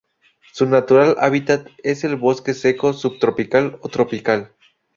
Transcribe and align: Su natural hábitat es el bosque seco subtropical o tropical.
Su 0.53 0.65
natural 0.65 1.15
hábitat 1.19 1.67
es 1.83 2.03
el 2.03 2.15
bosque 2.15 2.55
seco 2.55 2.91
subtropical 2.93 3.77
o 3.83 3.89
tropical. 3.89 4.51